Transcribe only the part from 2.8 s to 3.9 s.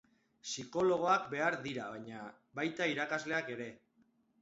irakasleak ere.